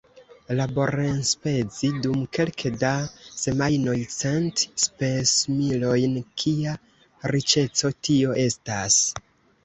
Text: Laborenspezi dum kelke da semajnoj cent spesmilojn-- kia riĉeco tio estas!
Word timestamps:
Laborenspezi 0.59 1.89
dum 2.05 2.21
kelke 2.37 2.71
da 2.83 2.93
semajnoj 3.41 3.97
cent 4.13 4.63
spesmilojn-- 4.85 6.15
kia 6.45 6.73
riĉeco 7.35 7.93
tio 8.09 8.33
estas! 8.45 8.99